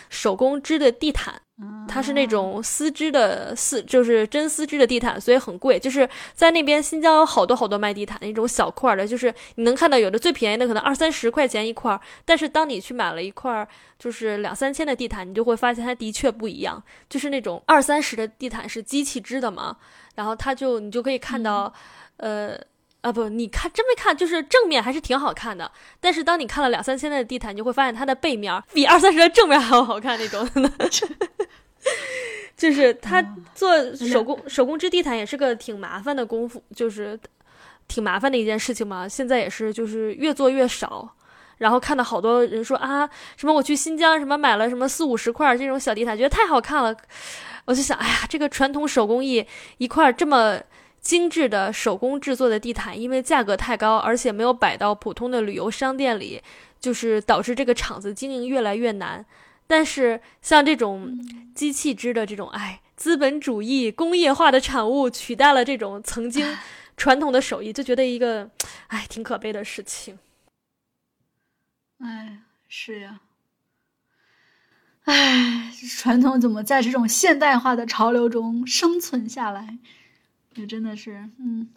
[0.09, 1.41] 手工织的地毯。
[1.87, 5.79] 它是那种丝织的丝，就是真丝织的地毯，所以很贵。
[5.79, 16.83] 就是在那边新疆有好多好多卖地毯那种小块的，就是你能看到有的最便宜的可能二三十块钱一块，但是当你去买了一块就是两三千的地毯，你就会发现它的确不一样。
[17.09, 19.77] 就是那种二三十的地毯是机器织的嘛，
[20.15, 21.73] 然后他就你就可以看到，
[22.17, 22.59] 呃。
[23.03, 25.69] 啊不，你看真没看，就是正面还是挺好看的。
[25.99, 30.49] 但是当你看了两三千的地毯，你就会发现它的背面比二三十的正面还要好看那种。
[32.57, 33.21] 就是他
[33.57, 37.19] 做手工手工织地毯也是个挺麻烦的功夫，就是
[37.89, 39.09] 挺麻烦的一件事情嘛。
[39.09, 41.13] 现在也是就是越做越少。
[41.63, 46.95] 然后看到好多人说啊，什么我去新疆什么买了什么四五十块这种小地毯，觉得太好看了。
[47.65, 49.47] 我就想，哎呀，这个传统手工艺
[49.79, 50.61] 一块这么。
[51.03, 56.41] 精致的手工制作的地毯，因为价格太高，而且没有摆到普通的旅游商店里，
[56.79, 59.27] 就是导致这个厂子经营越来越难。
[59.67, 61.19] 但是像这种
[61.57, 66.57] 机器织的这种，哎，资本主义工业化的产物取代了这种曾经
[66.97, 68.49] 传统的手艺，就觉得一个，
[68.87, 70.17] 哎，挺可悲的事情。
[72.03, 73.21] 哎，是呀，
[75.05, 79.79] 哎，传统怎么在这种现代化的潮流中生存下来？
[80.55, 81.71] 也真的是，嗯，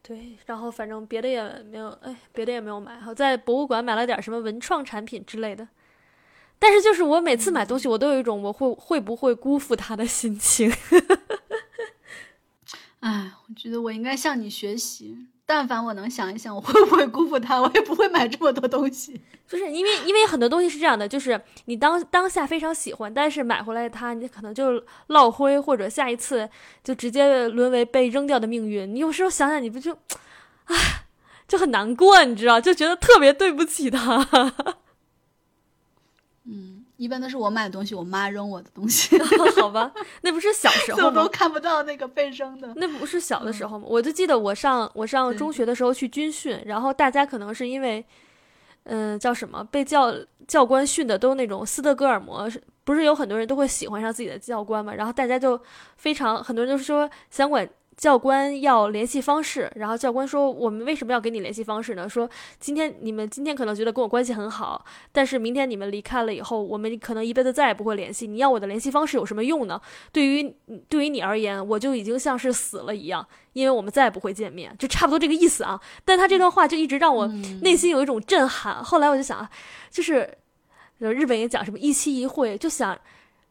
[0.00, 5.66] 对，然后反正别的也没有，哎，别的也没有买，好在博物馆买了点什么文创产品之类的，
[6.58, 10.72] 但是就是我每次买东西，我都有一种我会会不会辜负他的心情，
[13.00, 15.26] 哎，我觉得我应该向你学习。
[15.52, 19.20] 但凡我能想一想，我会不会辜负他，我也不会买这么多东西。
[19.48, 26.48] 就是因为，因为很多东西是这样的，就是你当当下非常喜欢，但是买回来它，你可能就落灰，或者下一次
[26.84, 28.94] 就直接沦为被扔掉的命运。
[28.94, 29.98] 你有时候想想，你不就，
[30.66, 30.76] 唉，
[31.48, 34.24] 就很难过，你知道，就觉得特别对不起他。
[37.00, 37.02] 嗯。
[37.02, 39.18] 一般都是我买的东西，我妈扔我的东西。
[39.56, 41.22] 好吧，那不是小时候吗？
[41.22, 42.70] 都看不到那个被扔的。
[42.76, 43.86] 那不是小的时候吗？
[43.88, 48.04] 我就记得我上我上中学的时候去军训，然后大家可能是因为，
[48.84, 50.14] 嗯，叫什么被教
[50.46, 52.46] 教官训的都那种斯德哥尔摩，
[52.84, 54.94] 不是有很多人都会喜欢上自己的教官嘛？
[54.94, 55.58] 然后大家就
[55.96, 57.66] 非常很多人就是说想管。
[58.00, 62.08] 教官要联系方式，然后教官说：“我们为什么要给你联系方式呢？
[62.08, 62.26] 说
[62.58, 64.82] 今天你们今天可能觉得跟我关系很好，
[65.12, 68.26] 但是明天你们离开了以后，我们可能一辈子再也不会联系。
[68.26, 69.78] 你要我的联系方式有什么用呢？
[70.12, 70.50] 对于
[70.88, 75.78] 对于你而言，我就已经像是死了一样，因为我们再也不会见面，就差不多这个意思啊。
[76.02, 77.26] 但他这段话就一直让我
[77.60, 78.82] 内心有一种震撼。
[78.82, 79.50] 后来我就想啊，
[79.90, 80.38] 就是
[80.96, 82.98] 日本也讲什么一期一会，就想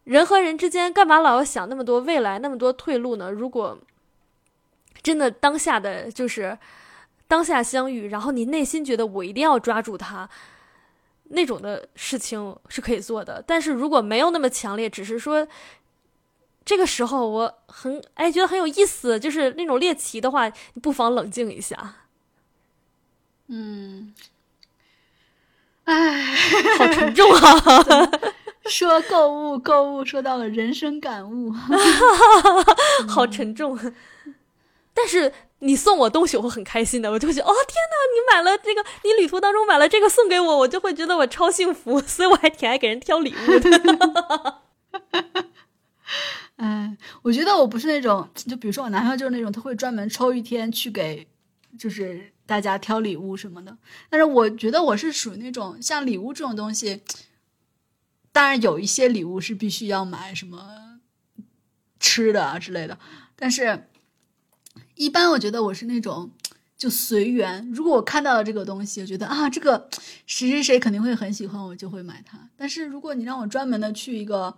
[0.06, 3.30] 人和人之间干嘛老要想那么多未来那么多退路呢？
[3.30, 3.78] 如果
[5.02, 6.58] 真的当下的就是
[7.28, 10.30] 当下相遇，然后你内心觉得我一定要抓住他，
[11.26, 13.44] 那种的事情是可以做的。
[13.46, 15.48] 但是如果没有那么强烈，只是说
[16.66, 21.96] 这个时候我很哎觉得很有意思，就是那种猎奇的话，你不妨冷静一下。
[23.48, 24.14] 嗯，
[25.86, 26.36] 哎，
[26.78, 28.10] 好沉重啊！
[28.66, 31.52] 说购物购物说到了人生感悟，
[33.10, 33.76] 好沉重。
[35.02, 44.62] 但是你送我东西，我会很开心的，我就会觉得哦天哪，你买了这个，你旅途当中买了这个送给我，我就会觉得我超幸福， 所以我还挺爱给人挑礼物的。
[46.58, 51.26] 哎，我觉得我不是那种，就比如说我男朋友就是那种，他会专门抽一天去给，
[51.78, 53.78] 就是大家挑礼物什么的。
[54.10, 57.02] 但是我觉得我是属于那种，像礼物这种东西，
[58.34, 61.00] 当然有一些礼物是必须要买什么
[62.00, 63.00] 吃的啊之类的，
[63.38, 63.88] 但是
[65.00, 66.30] 一般我觉得我是那种
[66.78, 67.72] 就随缘。
[67.74, 69.88] 如果我看到了这个东西，我觉得啊，这个
[70.28, 72.38] 谁谁谁肯定会很喜欢，我就会买它。
[72.58, 74.54] 但是如果你让我专门的去一个。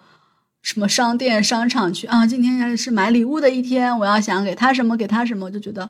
[0.63, 2.27] 什么商店、商场去啊？
[2.27, 5.89] 今天是买礼物的一天，我要想给他什么，给他什么，我就觉得，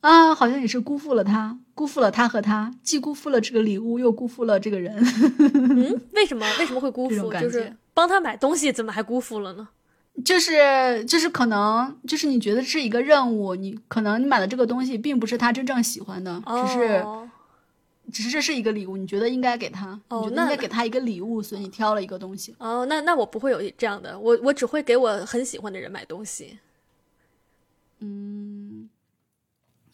[0.00, 4.96] 啊，好像也是辜负了他，辜负了他和他，既辜负了这个礼物，又辜负了这个人。
[5.38, 6.44] 嗯，为什么？
[6.58, 7.32] 为什么会辜负？
[7.34, 9.68] 就是帮他买东西，怎么还辜负了呢？
[10.22, 17.04] 就是就是可能就是你觉得是一个任务，你可能你买的这个东西并不是他真正喜欢的，只是。
[18.12, 19.98] 只是这是一个礼物，你觉得应该给他？
[20.08, 22.54] 哦，你觉得应该给他一个礼物，所以你挑了一个东西。
[22.58, 26.58] 哦，那那我不会有这样的，我我只会给我很喜欢的人买东西。
[28.00, 28.90] 嗯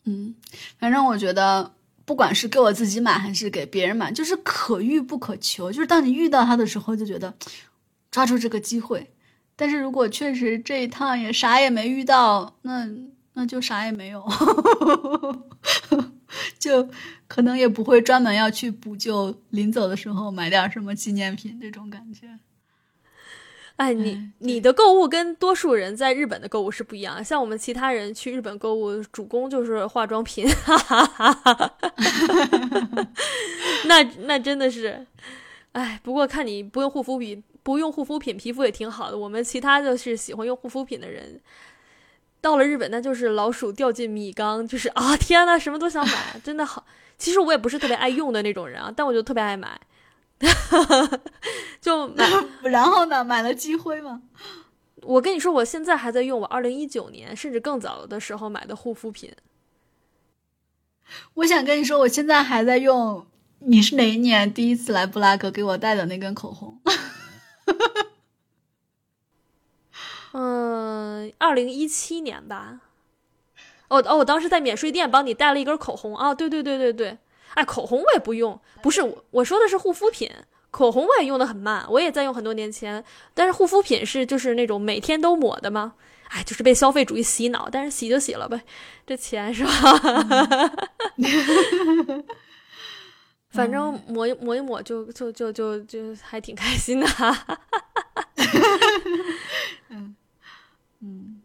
[0.06, 0.34] 嗯，
[0.80, 1.72] 反正我觉得，
[2.04, 5.70] 不管是给我自己买还是给别人买，就是可遇不可求。
[5.70, 7.32] 就是当你遇到他的时候，就觉得
[8.10, 9.08] 抓住这个机会。
[9.60, 12.88] 但是如果确实这一趟也啥也没遇到，那
[13.34, 14.26] 那就啥也没有。
[16.58, 16.88] 就
[17.28, 22.26] 可能也不会专门要去补救，临走的时候买点什么纪念品这种感觉。
[23.76, 27.22] 哎，你你的购物跟多数人在日本的购物是不一样。
[27.22, 30.46] 像我们其他人去日本购物，主攻就是化妆品，
[33.84, 35.06] 那那真的是，
[35.72, 39.18] 哎，不过看你不用护肤品，不用护肤品，皮肤也挺好的。
[39.18, 41.40] 我们其他就是喜欢用护肤品的人。
[42.40, 46.86] 到了日本，那就是老鼠掉进米缸， 就是啊，天呐，什么都想买，真的好。
[47.18, 49.78] 其实我也不是特别爱用的那种人啊，但我就特别爱买，
[51.82, 52.26] 就买。
[52.64, 54.22] 然后呢，买了积灰吗？
[55.02, 59.30] 我跟你说，我现在还在用我二零一九年甚至更早的时候买的护肤品。
[61.34, 63.26] 我想跟你说，我现在还在用。
[63.62, 66.80] 你是哪一年第一次来布拉格给我带的那根口红？
[70.32, 72.80] 嗯，二零一七年吧。
[73.88, 76.32] 哦哦，我当时在免税店帮你带了一根口红啊！
[76.32, 77.18] 对对对对对，
[77.54, 80.30] 哎，口红我也不用，不是我我说的是护肤品，
[80.70, 83.04] 口红我也用的很慢，我也在用很多年前，
[83.34, 85.94] 但是护肤品是就是那种每天都抹的吗？
[86.28, 88.62] 哎，就是被消费主义洗脑，但是洗就洗了呗，
[89.04, 89.72] 这钱是吧？
[93.50, 97.06] 反正抹一抹一抹就就就就就还挺开心的。
[99.90, 100.16] 嗯。
[101.02, 101.40] 嗯，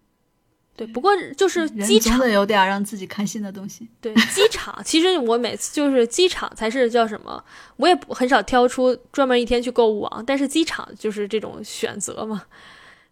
[0.76, 3.88] 对，不过就是机场的有点让自己开心的东西。
[4.02, 7.42] 对，机场其实我每次就是机场才是叫什么，
[7.78, 10.22] 我也很少挑出专门一天去购物啊。
[10.28, 12.44] 但是机场就是这种选择嘛，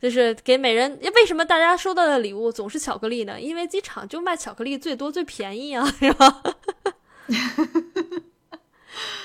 [0.01, 0.99] 就是给每人。
[1.15, 3.39] 为什么大家收到的礼物总是巧克力呢？
[3.39, 6.43] 因为机场就卖巧克力最多最便宜啊，是吧？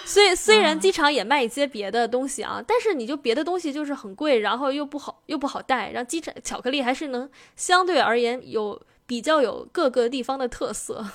[0.09, 5.91] 虽虽然机场也卖一些别的东西啊，但是你就别的东西就是很贵，然后又不好又不好带。
[5.91, 11.07] 然后机场巧克力还是能相对而言有比较有各个地方的特色。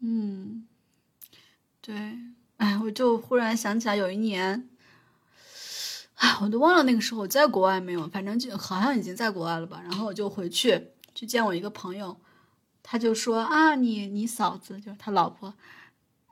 [0.00, 0.66] 嗯，
[1.82, 1.94] 对，
[2.56, 4.68] 哎，我就忽然想起来有一年，
[6.14, 9.82] 哎，我都忘了那个时候我在国外没有，反正就好像已经在国外了吧。
[9.84, 12.16] 然后我就回去去见我一个朋友，
[12.82, 15.52] 他就说啊，你你嫂子就是他老婆。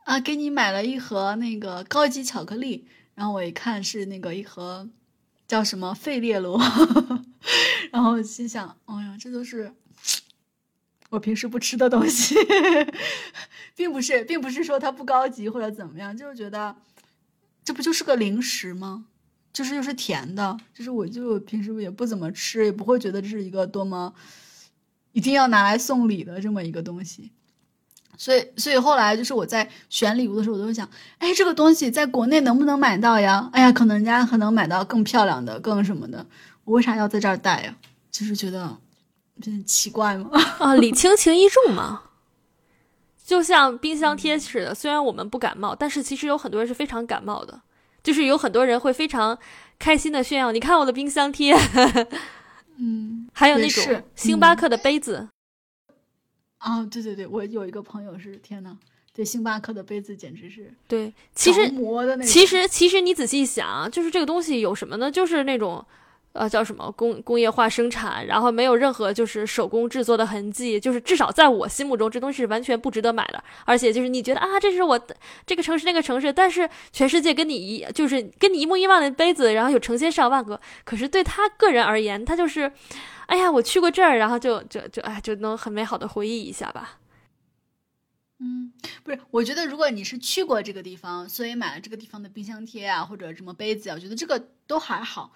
[0.04, 4.88] 啊，给你买了一盒那个高级巧克力，然后我一看是那个一盒
[5.46, 6.60] 叫什么费列罗，
[7.92, 9.72] 然后心想，哎呀，这都是
[11.10, 12.34] 我平时不吃的东西，
[13.76, 16.74] 并不是，并不是说它不高级或者怎么样，就是觉得
[17.64, 19.06] 这不就是个零食吗？
[19.52, 24.12] 就是又是甜的，就是我就平时也不怎么吃，也不会觉得这是一个多么
[25.12, 27.30] 一定要拿来送礼的这么一个东西。
[28.16, 30.88] 所以，所以后来就是我在选礼物的时候，我都会想，
[31.18, 33.48] 哎，这个东西在国内能不能买到呀？
[33.52, 36.24] 哎呀，可能人家可能买到更漂亮的、更什么的，
[36.64, 37.74] 我为啥要在这儿带呀？
[38.10, 38.76] 就是觉得，
[39.40, 40.30] 真奇怪吗？
[40.60, 42.02] 啊，礼轻情意重嘛，
[43.24, 44.74] 就像冰箱贴似的。
[44.74, 47.62] 虽然我们不感冒，但是其实有很多人是非常感冒的，
[48.02, 49.36] 就是有很多人会非常
[49.78, 51.56] 开心的炫耀，你看我的冰箱贴。
[52.78, 55.28] 嗯，还有那种星巴克的杯子。
[56.62, 58.76] 啊，对对对，我有一个朋友是天呐，
[59.12, 65.10] 对星巴克的杯子简直是对，其实磨的那其实其实你仔细想，就是这个东西有什么呢？
[65.10, 65.84] 就是那种
[66.32, 73.44] 呃，叫什么工工业化生产，然后没有任何就是手工制作的痕迹，就是至少在我心目中，这东西是完全不值得买的。
[73.66, 74.98] 而且就是你觉得啊，这是我
[75.44, 82.72] 这个城市那个城市，但是全世界跟你一就是跟你一模一样的杯子，然后有成千上万个，可是对他个人而言，他就是，
[83.26, 86.98] 哎呀，我去过这儿，然后就就就哎，就能很美好的回忆一下吧。
[88.40, 88.72] 嗯，
[89.04, 95.32] 不是，我觉得如果你是去过这个地方，所以买了这个地方的冰箱贴啊，或者什么杯子啊，我觉得这个都还好。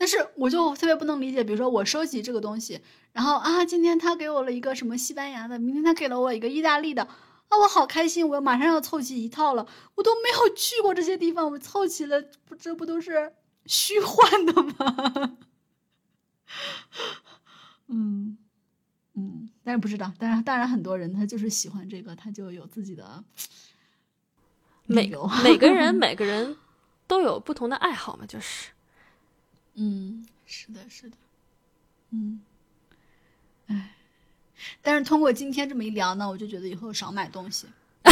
[0.00, 2.80] 但是我就特别不能理解，比如说我收集这个东西，
[3.12, 9.66] 然后啊，今天他给我了一个什么西班牙的，明天他给了我一个意大利的，啊，我好开心，我马上要凑齐一套了。
[9.96, 13.32] 我都没有去过这些地方，我凑齐了，不，这不都是
[13.66, 15.36] 虚幻的吗？
[17.88, 18.38] 嗯
[19.14, 23.24] 嗯，但是不知道，当然当然很多人他就是喜欢这个，他就有自己的
[24.86, 25.10] 每
[25.42, 26.56] 每个人 每个人
[27.08, 28.70] 都有不同的爱好嘛，就是。
[29.80, 31.16] 嗯，是的，是的，
[32.10, 32.40] 嗯，
[33.68, 33.94] 哎，
[34.82, 37.68] 但是通过今天这么一聊呢，我就觉得以后少买东西。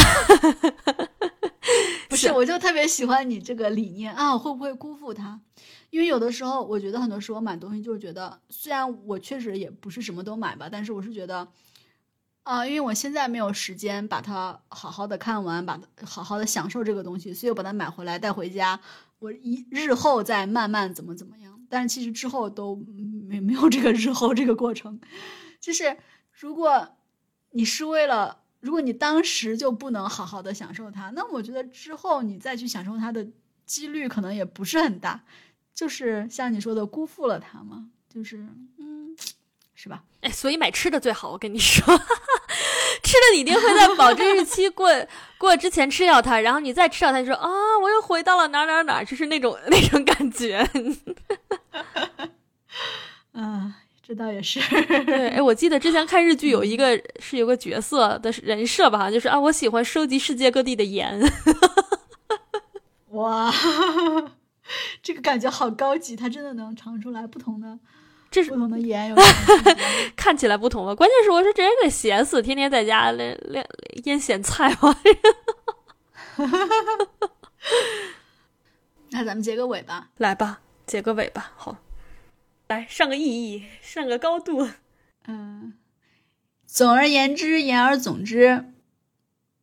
[2.07, 5.41] 不是，我就特别喜欢你这个理念啊，会不会辜负他？
[5.89, 11.45] 因为有的时候，我觉得很多时候买东西就是觉得，虽然我确实也不是什么都买吧，但是我是觉得，
[12.43, 18.79] 啊、因为我现在没有时间把它好好的看完，把它好好的享受这个东西，所以我把它买回来带回家，
[19.19, 21.56] 我一日后再慢慢怎么怎么样。
[21.69, 22.75] 但是其实之后都
[23.27, 24.99] 没没有这个日后这个过程，
[25.59, 25.97] 就是
[26.31, 26.95] 如果
[27.51, 33.27] 你是为了，如果你当时就不能好好的享受它，那我觉得之后你再去享受它的
[33.65, 35.23] 几率可能也不是很大，
[35.73, 38.47] 就是像你说的辜负了它嘛，就是
[38.77, 39.15] 嗯，
[39.73, 40.03] 是吧？
[40.21, 41.85] 哎，所以买吃的最好，我跟你说，
[43.07, 44.89] 吃的你一定会在保质日期过
[45.39, 47.47] 过之前吃掉它，然后你再吃掉它，你说啊，
[47.81, 50.57] 我又回到了哪儿哪儿哪儿，就是那种 那种感觉。
[53.31, 54.59] 啊，这倒也是。
[55.05, 61.17] 对，哎，我记得之前看日剧有一个是有个角色的人设吧，好像就是啊，我喜欢收集世界各地的盐。
[63.11, 63.53] 哇，
[65.01, 67.79] 这个感觉好高级，它真的能尝出来不同的，
[68.29, 69.15] 这是不同的盐有
[70.15, 70.93] 看起来不同吧？
[70.93, 73.67] 关键是我说这人得闲死，天天在家练练
[74.03, 74.99] 腌咸菜嘛。
[79.09, 80.09] 那咱们结个尾吧。
[80.17, 81.77] 来吧，结个尾吧，好，
[82.67, 84.67] 来上个意义，上个高度。
[85.27, 85.73] 嗯，
[86.65, 88.65] 总而言之，言而总之，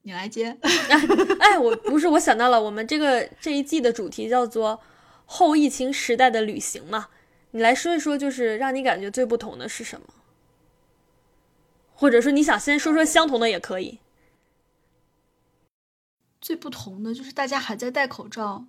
[0.03, 0.57] 你来接。
[1.41, 4.81] 哎，我不是，我想到了，我们这个这一季的主题叫做
[5.27, 7.09] “后疫情时代的旅行”嘛，
[7.55, 10.07] 你来说一说，就是让你感觉最不同的是什么？
[11.95, 14.01] 或者说你想先说说相同的也可以。
[16.41, 18.65] 最不同的就是大家还在戴口罩，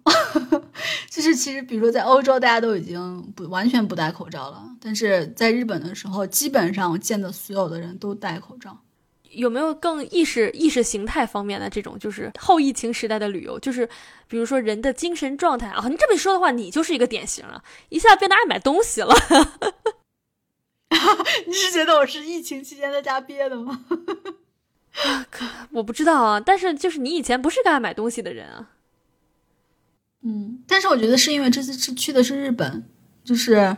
[1.10, 8.85] 就是其实比如说在欧洲，大家都已经不完全不戴口罩了，但是在日本的时候，基本上我见的所有的人都戴口罩。
[9.36, 13.60] 有没有更意识意识形态方面的这种，就是后疫情时代的旅游？
[13.60, 13.88] 就是
[14.28, 19.14] 比如说人的精神状态啊，你这么一说的话，你就是一个典型了，一下变得爱买东西了。
[21.46, 23.86] 你是觉得我是疫情期间在家憋的吗？
[25.30, 28.70] 可我不知道啊，但是就是你以前不是个爱买东西的人啊。
[30.22, 32.84] 嗯，但是我觉得是因为这次是去的是日本，
[33.24, 33.76] 就是，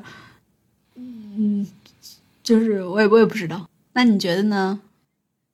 [0.95, 1.68] 嗯，
[2.43, 3.68] 就是我也我也不知道。
[3.93, 4.80] 那你觉得呢？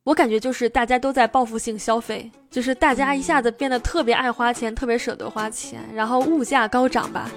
[0.04, 7.30] 我感觉就是大家都在报复性消费，就是大家一下子变得特别爱花钱，特别舍得花钱，然后物价高涨吧。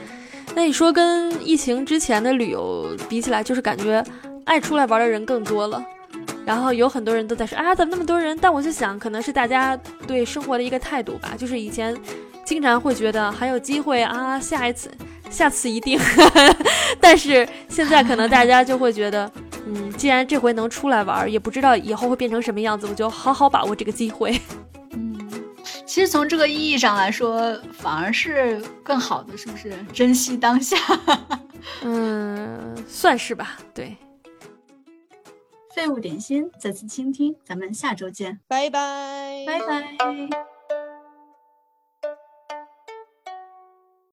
[0.53, 4.03] 那你说跟疫情之前的旅游比起来，就是感觉
[4.43, 5.81] 爱出来玩的人更多了。
[6.45, 8.37] 然后有很多人都在说啊，怎么那么多人？
[8.41, 11.35] 但我就想，可能是大家对生活的一个态度吧。
[11.37, 11.95] 就是以前
[12.47, 14.89] 经常会觉得还有机会啊，下一次、
[15.29, 15.99] 下次一定。
[16.97, 19.29] 但是现在可能大家就会觉得，
[19.65, 24.39] 嗯，既然这回能出来玩，也不知道以后会变成什么样子，我就好好把握这个机会。
[24.93, 25.19] 嗯，
[25.85, 29.73] 其实从这个意义上来说，反而是更好的，是不是？
[29.91, 30.77] 珍惜当下。
[31.83, 33.57] 嗯，算是吧。
[33.73, 33.97] 对，
[35.75, 40.56] 废物点心，再次倾听，咱们下周见，拜拜，拜拜。